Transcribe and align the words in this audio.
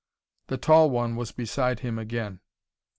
The 0.47 0.57
tall 0.57 0.89
one 0.89 1.15
was 1.15 1.31
beside 1.31 1.81
him 1.81 1.99
again. 1.99 2.39